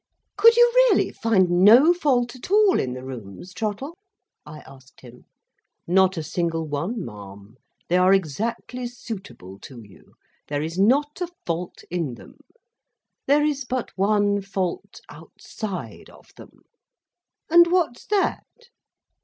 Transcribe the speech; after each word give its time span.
"Could 0.35 0.57
you 0.57 0.65
really 0.77 1.11
find 1.11 1.47
no 1.63 1.93
fault 1.93 2.35
at 2.35 2.49
all 2.49 2.79
in 2.79 2.93
the 2.93 3.03
rooms, 3.03 3.53
Trottle?" 3.53 3.95
I 4.47 4.61
asked 4.61 5.01
him. 5.01 5.25
"Not 5.85 6.17
a 6.17 6.23
single 6.23 6.67
one, 6.67 7.05
ma'am. 7.05 7.55
They 7.87 7.97
are 7.97 8.11
exactly 8.11 8.87
suitable 8.87 9.59
to 9.59 9.83
you. 9.83 10.13
There 10.47 10.63
is 10.63 10.79
not 10.79 11.21
a 11.21 11.27
fault 11.45 11.83
in 11.91 12.15
them. 12.15 12.39
There 13.27 13.45
is 13.45 13.63
but 13.63 13.95
one 13.95 14.41
fault 14.41 15.01
outside 15.07 16.09
of 16.09 16.33
them." 16.35 16.63
"And 17.51 17.67
what's 17.71 18.07
that?" 18.07 18.71